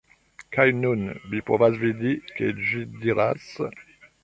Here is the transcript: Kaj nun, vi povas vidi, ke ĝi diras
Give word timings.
Kaj 0.55 0.63
nun, 0.77 1.03
vi 1.33 1.43
povas 1.51 1.77
vidi, 1.83 2.15
ke 2.39 2.51
ĝi 2.71 2.83
diras 3.07 3.49